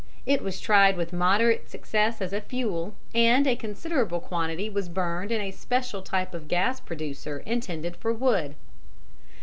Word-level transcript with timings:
It 0.25 0.41
was 0.41 0.59
tried 0.59 0.97
with 0.97 1.13
moderate 1.13 1.69
success 1.69 2.23
as 2.23 2.33
a 2.33 2.41
fuel 2.41 2.95
and 3.13 3.45
a 3.45 3.55
considerable 3.55 4.19
quantity 4.19 4.67
was 4.67 4.89
burned 4.89 5.31
in 5.31 5.41
a 5.41 5.51
special 5.51 6.01
type 6.01 6.33
of 6.33 6.47
gas 6.47 6.79
producer 6.79 7.43
intended 7.45 7.95
for 7.95 8.11
wood. 8.11 8.55